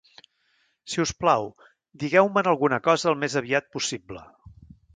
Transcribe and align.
Si 0.93 1.01
us 1.03 1.11
plau, 1.25 1.45
digueu-me'n 2.05 2.49
alguna 2.53 2.79
cosa 2.89 3.09
al 3.13 3.19
més 3.25 3.39
aviat 3.45 3.69
possible 3.77 4.27